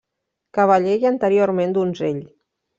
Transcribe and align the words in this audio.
Cavaller 0.57 0.95
i 1.05 1.07
anteriorment 1.11 1.79
donzell. 1.79 2.21